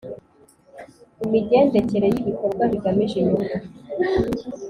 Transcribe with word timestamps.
Imigendekere 1.25 2.07
y 2.13 2.17
ibikorwa 2.21 2.63
bigamije 2.71 3.15
inyungu 3.19 3.55